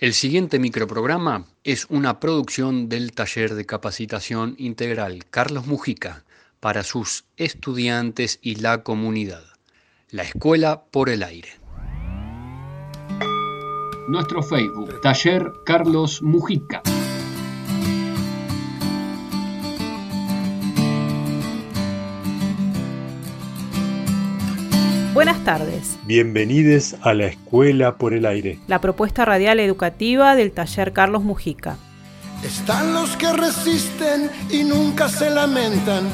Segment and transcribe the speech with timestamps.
[0.00, 6.24] El siguiente microprograma es una producción del taller de capacitación integral Carlos Mujica
[6.58, 9.44] para sus estudiantes y la comunidad.
[10.08, 11.50] La Escuela por el Aire.
[14.08, 16.82] Nuestro Facebook, Taller Carlos Mujica.
[25.50, 25.98] Tardes.
[26.04, 28.60] Bienvenidos a la Escuela por el Aire.
[28.68, 31.76] La propuesta radial educativa del taller Carlos Mujica.
[32.44, 36.08] Están los que resisten y nunca se lamentan.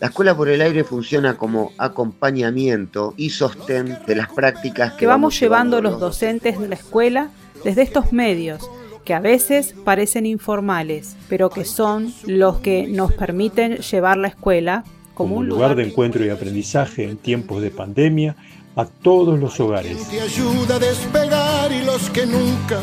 [0.00, 5.40] La Escuela por el Aire funciona como acompañamiento y sostén de las prácticas que, vamos
[5.40, 7.30] llevando los docentes de la escuela
[7.64, 8.68] desde estos medios
[9.06, 14.84] que a veces parecen informales, pero que son los que nos permiten llevar la escuela
[15.16, 18.36] como un lugar de encuentro y aprendizaje en tiempos de pandemia
[18.76, 20.06] a todos los hogares.
[20.10, 22.82] Te ayuda a despegar y los que nunca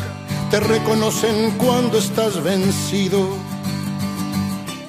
[0.50, 3.20] te reconocen cuando estás vencido.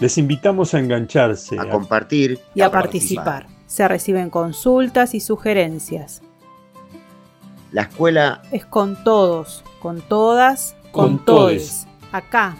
[0.02, 3.46] Les invitamos a engancharse, a, compartir y a, participar.
[3.68, 6.24] Se reciben consultas y sugerencias.
[7.72, 11.86] La escuela es con todos, con todas, con, todos.
[12.12, 12.58] Acá.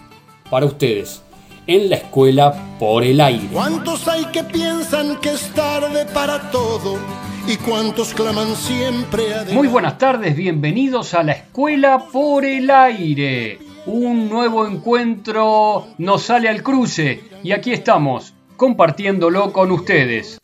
[0.48, 1.25] Para ustedes
[1.66, 3.48] en la escuela por el aire.
[3.52, 6.98] ¿Cuántos hay que piensan que es tarde para todo?
[7.46, 13.58] ¿Y cuántos claman siempre a Muy buenas tardes, bienvenidos a la escuela por el aire.
[13.86, 20.38] Un nuevo encuentro nos sale al cruce y aquí estamos, compartiéndolo con ustedes.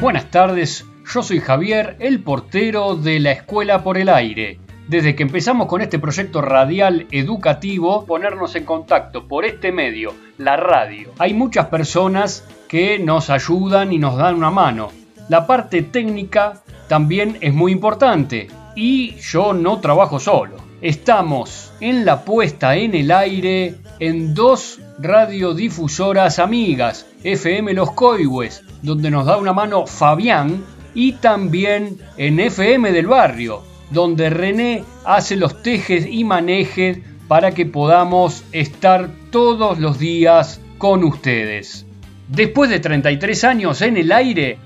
[0.00, 4.58] Buenas tardes, yo soy Javier, el portero de la Escuela por el Aire
[4.90, 10.56] desde que empezamos con este proyecto radial educativo, ponernos en contacto por este medio, la
[10.56, 11.12] radio.
[11.20, 14.90] Hay muchas personas que nos ayudan y nos dan una mano.
[15.28, 20.56] La parte técnica también es muy importante y yo no trabajo solo.
[20.82, 29.12] Estamos en la puesta en el aire en dos radiodifusoras amigas, FM Los Coihues, donde
[29.12, 35.62] nos da una mano Fabián, y también en FM del Barrio, donde René hace los
[35.62, 41.86] tejes y manejes para que podamos estar todos los días con ustedes.
[42.28, 44.58] Después de 33 años en el aire,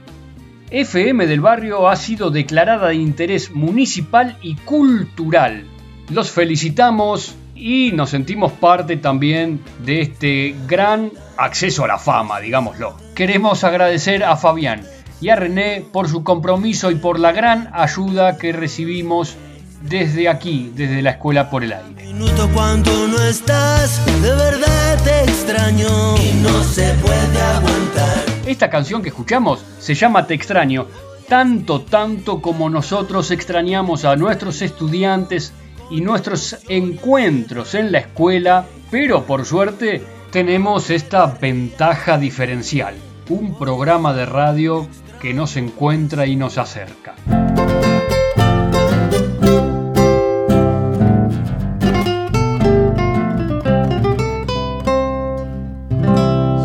[0.70, 5.64] FM del Barrio ha sido declarada de interés municipal y cultural.
[6.10, 12.96] Los felicitamos y nos sentimos parte también de este gran acceso a la fama, digámoslo.
[13.14, 14.82] Queremos agradecer a Fabián,
[15.24, 19.36] y a René por su compromiso y por la gran ayuda que recibimos
[19.80, 22.12] desde aquí, desde la Escuela por el Aire.
[22.52, 28.22] cuando no estás, de verdad te extraño y no se puede aguantar.
[28.44, 30.88] Esta canción que escuchamos se llama Te extraño,
[31.26, 35.54] tanto, tanto como nosotros extrañamos a nuestros estudiantes
[35.90, 42.94] y nuestros encuentros en la escuela, pero por suerte tenemos esta ventaja diferencial,
[43.30, 44.86] un programa de radio
[45.24, 47.14] que nos encuentra y nos acerca.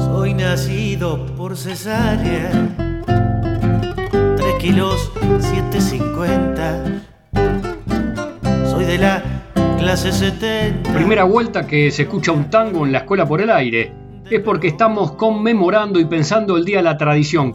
[0.03, 2.51] Soy nacido por cesárea,
[3.05, 5.09] 3 kilos
[5.39, 7.01] 750.
[8.69, 9.23] Soy de la
[9.77, 10.91] clase 70.
[10.91, 13.93] Primera vuelta que se escucha un tango en la escuela por el aire
[14.29, 17.53] es porque estamos conmemorando y pensando el Día de la Tradición,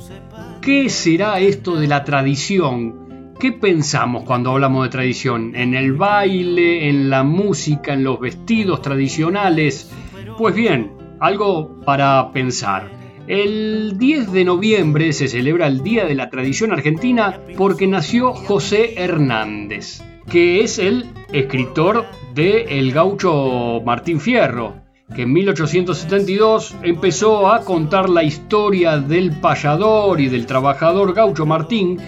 [0.65, 3.35] ¿Qué será esto de la tradición?
[3.39, 5.55] ¿Qué pensamos cuando hablamos de tradición?
[5.55, 9.93] ¿En el baile, en la música, en los vestidos tradicionales?
[10.39, 12.91] Pues bien, algo para pensar.
[13.27, 18.95] El 10 de noviembre se celebra el Día de la Tradición Argentina porque nació José
[18.97, 27.61] Hernández, que es el escritor de El gaucho Martín Fierro, que en 1872 empezó a
[27.61, 31.99] contar la historia del payador y del trabajador gaucho Martín,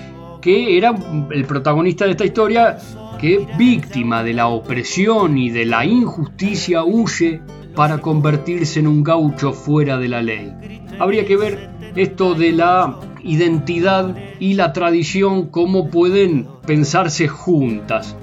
[0.40, 0.94] que era
[1.30, 2.78] el protagonista de esta historia,
[3.20, 7.40] que víctima de la opresión y de la injusticia huye
[7.74, 10.52] para convertirse en un gaucho fuera de la ley.
[10.98, 18.16] Habría que ver esto de la identidad y la tradición, cómo pueden pensarse juntas.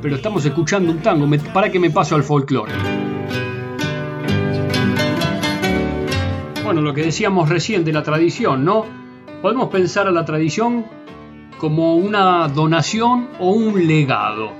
[0.00, 2.72] Pero estamos escuchando un tango, para que me paso al folclore.
[6.72, 8.86] Bueno, lo que decíamos recién de la tradición, ¿no?
[9.42, 10.86] Podemos pensar a la tradición
[11.58, 14.52] como una donación o un legado.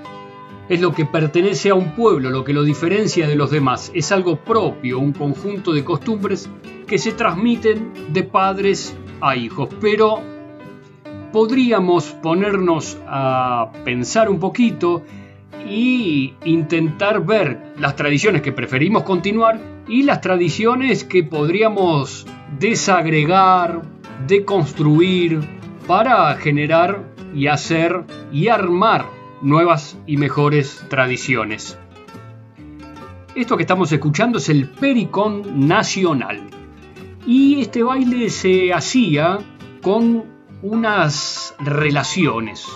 [0.68, 3.90] Es lo que pertenece a un pueblo, lo que lo diferencia de los demás.
[3.94, 6.50] Es algo propio, un conjunto de costumbres
[6.86, 9.70] que se transmiten de padres a hijos.
[9.80, 10.20] Pero
[11.32, 15.02] podríamos ponernos a pensar un poquito
[15.68, 22.26] y intentar ver las tradiciones que preferimos continuar y las tradiciones que podríamos
[22.58, 23.82] desagregar,
[24.26, 25.40] deconstruir
[25.86, 27.02] para generar
[27.34, 29.06] y hacer y armar
[29.40, 31.78] nuevas y mejores tradiciones.
[33.34, 36.50] Esto que estamos escuchando es el Pericón Nacional.
[37.26, 39.38] Y este baile se hacía
[39.80, 40.24] con
[40.62, 42.66] unas relaciones.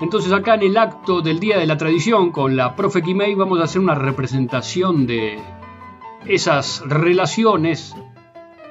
[0.00, 3.60] Entonces acá en el acto del Día de la Tradición con la profe Kimei vamos
[3.60, 5.38] a hacer una representación de
[6.26, 7.94] esas relaciones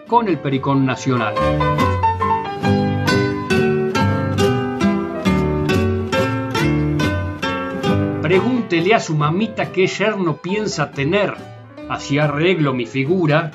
[0.08, 1.34] con el Pericón Nacional.
[8.22, 11.34] Pregúntele a su mamita qué yerno piensa tener.
[11.90, 13.52] Así arreglo mi figura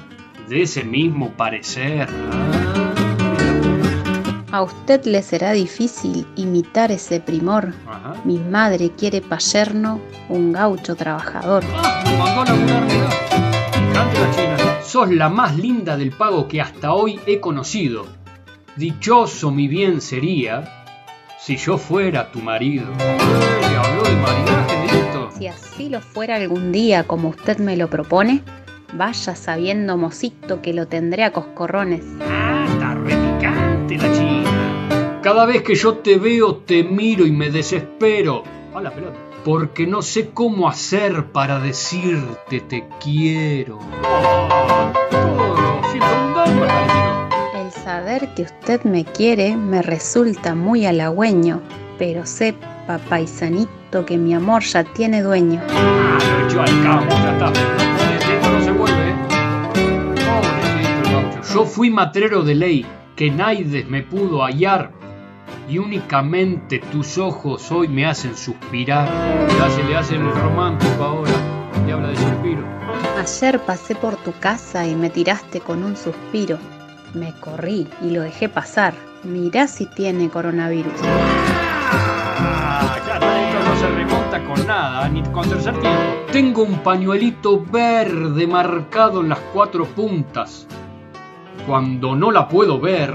[0.48, 2.08] de ese mismo parecer.
[4.52, 7.72] A usted le será difícil imitar ese primor.
[8.24, 11.62] Mi madre quiere pa' yerno un gaucho trabajador.
[14.82, 18.06] Sos la más linda del pago que hasta hoy he conocido.
[18.74, 20.84] Dichoso mi bien sería
[21.38, 22.86] si yo fuera tu marido.
[25.38, 28.42] Si así lo fuera algún día como usted me lo propone,
[28.94, 32.04] vaya sabiendo, mocito, que lo tendré a coscorrones.
[32.20, 32.59] Ah,
[35.30, 38.42] Cada vez que yo te veo, te miro y me desespero.
[38.74, 39.16] A la pelota.
[39.44, 43.78] Porque no sé cómo hacer para decirte te quiero.
[47.54, 51.60] El saber que usted me quiere me resulta muy halagüeño,
[51.96, 55.62] pero sepa, paisanito, que mi amor ya tiene dueño.
[55.68, 57.52] Ah, lo echó al campo, ya está.
[58.42, 59.14] No, no se vuelve.
[60.26, 61.54] Pobrecito el gaucho.
[61.54, 64.98] Yo fui matrero de ley, que naides me pudo hallar,
[65.70, 69.08] y únicamente tus ojos hoy me hacen suspirar.
[69.56, 71.30] Ya se le hace el romántico ahora,
[71.86, 72.64] y habla de suspiro.
[73.16, 76.58] Ayer pasé por tu casa y me tiraste con un suspiro.
[77.14, 78.94] Me corrí y lo dejé pasar.
[79.22, 80.92] Mirá si tiene coronavirus.
[81.04, 86.00] Ah, esto no se remonta con nada, ni con tercer tiempo.
[86.32, 90.66] Tengo un pañuelito verde marcado en las cuatro puntas.
[91.66, 93.14] Cuando no la puedo ver,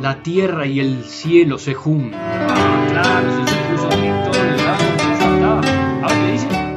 [0.00, 2.20] la tierra y el cielo se juntan.
[2.20, 3.20] Ah.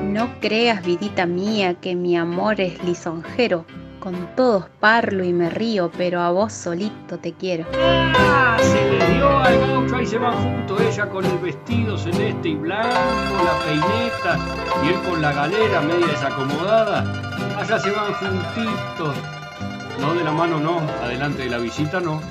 [0.03, 3.65] No creas, vidita mía, que mi amor es lisonjero.
[3.99, 7.65] Con todos parlo y me río, pero a vos solito te quiero.
[7.73, 12.49] Ah, se le dio al gaucho, ahí se van juntos, ella con el vestido celeste
[12.49, 12.87] y blanco,
[13.43, 14.39] la peineta,
[14.83, 17.59] y él con la galera media desacomodada.
[17.59, 19.15] Allá se van juntitos.
[19.99, 22.21] No de la mano, no, adelante de la visita, no.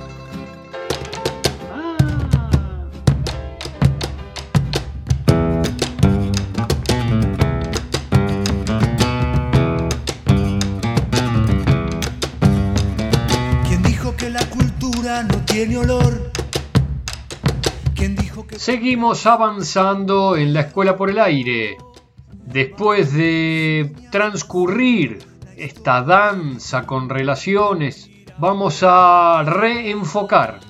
[14.30, 16.32] La cultura no tiene olor?
[17.94, 21.76] ¿Quién dijo que Seguimos avanzando en la escuela por el aire.
[22.46, 25.18] Después de transcurrir
[25.56, 30.60] esta danza con relaciones, vamos a reenfocar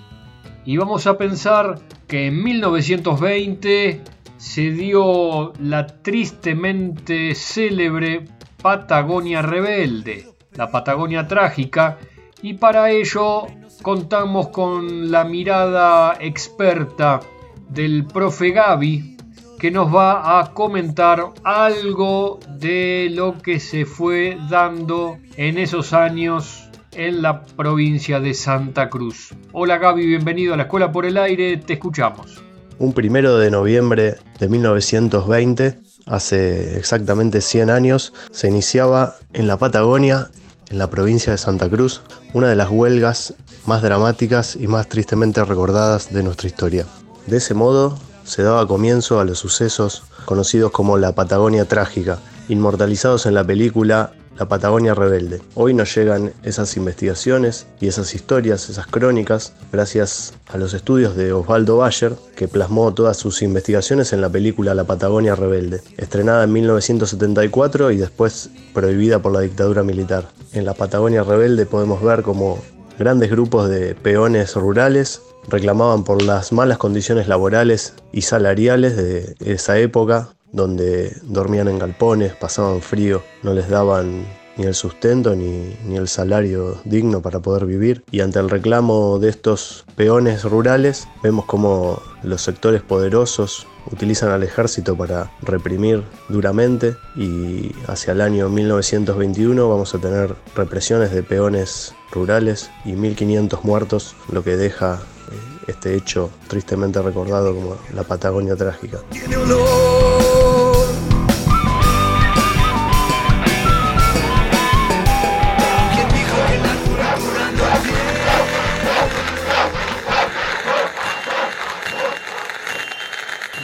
[0.64, 4.02] y vamos a pensar que en 1920
[4.36, 8.24] se dio la tristemente célebre
[8.62, 11.98] Patagonia Rebelde, la Patagonia Trágica,
[12.42, 13.46] y para ello
[13.82, 17.20] contamos con la mirada experta
[17.68, 19.16] del profe Gaby,
[19.58, 26.68] que nos va a comentar algo de lo que se fue dando en esos años
[26.92, 29.34] en la provincia de Santa Cruz.
[29.52, 32.42] Hola Gaby, bienvenido a la Escuela por el Aire, te escuchamos.
[32.78, 40.28] Un primero de noviembre de 1920, hace exactamente 100 años, se iniciaba en la Patagonia,
[40.70, 42.02] en la provincia de Santa Cruz,
[42.36, 43.32] una de las huelgas
[43.64, 46.84] más dramáticas y más tristemente recordadas de nuestra historia.
[47.26, 52.18] De ese modo, se daba comienzo a los sucesos conocidos como la Patagonia Trágica,
[52.50, 55.40] inmortalizados en la película La Patagonia Rebelde.
[55.54, 61.32] Hoy nos llegan esas investigaciones y esas historias, esas crónicas, gracias a los estudios de
[61.32, 66.52] Osvaldo Bayer, que plasmó todas sus investigaciones en la película La Patagonia Rebelde, estrenada en
[66.52, 70.28] 1974 y después prohibida por la dictadura militar.
[70.52, 72.58] En La Patagonia Rebelde podemos ver como
[72.98, 79.78] grandes grupos de peones rurales reclamaban por las malas condiciones laborales y salariales de esa
[79.78, 84.24] época, donde dormían en galpones, pasaban frío, no les daban
[84.56, 88.02] ni el sustento ni, ni, el salario digno para poder vivir.
[88.10, 94.42] Y ante el reclamo de estos peones rurales, vemos como los sectores poderosos utilizan al
[94.42, 101.94] ejército para reprimir duramente y hacia el año 1921 vamos a tener represiones de peones
[102.12, 104.94] rurales y 1500 muertos, lo que deja
[105.30, 108.98] eh, este hecho tristemente recordado como la Patagonia trágica.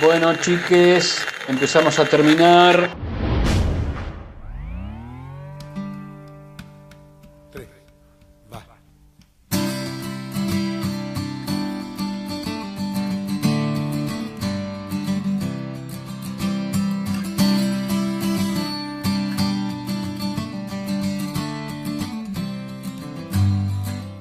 [0.02, 2.90] Bueno, chiques, empezamos a terminar.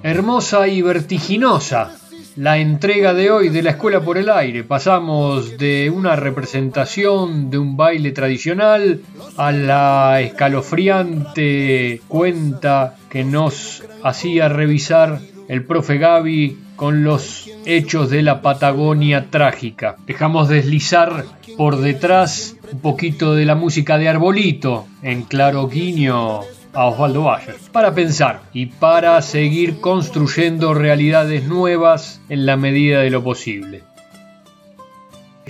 [0.04, 2.01] Hermosa y vertiginosa
[2.36, 4.64] la entrega de hoy de la Escuela por el Aire.
[4.64, 9.02] Pasamos de una representación de un baile tradicional
[9.38, 18.22] a la escalofriante cuenta que nos hacía revisar el profe Gaby con los hechos de
[18.24, 19.98] la Patagonia trágica.
[20.08, 21.26] Dejamos deslizar
[21.58, 26.42] por detrás un poquito de la música de Arbolito en claro guiño
[26.74, 33.10] a Osvaldo Bayer, para pensar y para seguir construyendo realidades nuevas en la medida de
[33.10, 33.84] lo posible.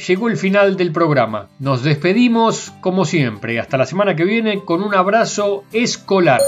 [0.07, 1.47] Llegó el final del programa.
[1.59, 3.59] Nos despedimos como siempre.
[3.59, 6.41] Hasta la semana que viene con un abrazo escolar.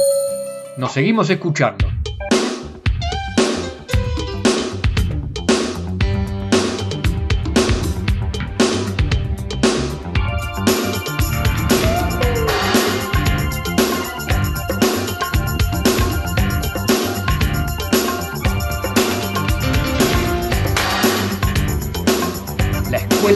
[0.77, 1.88] Nos seguimos escuchando.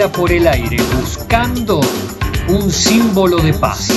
[0.05, 1.81] Por el aire buscando
[2.49, 3.87] un símbolo de paz.